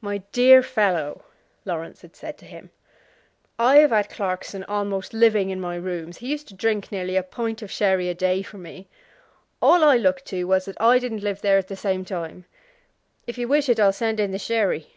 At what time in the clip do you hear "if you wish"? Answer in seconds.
13.26-13.68